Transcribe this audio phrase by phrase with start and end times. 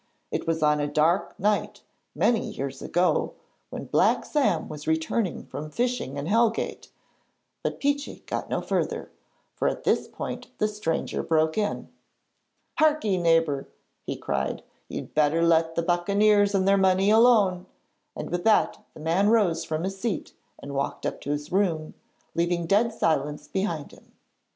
[0.31, 1.83] It was on a dark night
[2.15, 3.33] many years ago,
[3.69, 6.87] when Black Sam was returning from fishing in Hellgate'
[7.63, 9.11] but Peechy got no further,
[9.53, 11.89] for at this point the stranger broke in:
[12.79, 13.67] 'Hark'ee, neighbour,'
[14.01, 17.67] he cried; 'you'd better let the buccaneers and their money alone,'
[18.15, 21.93] and with that the man rose from his seat and walked up to his room,
[22.33, 24.11] leaving dead silence behind him.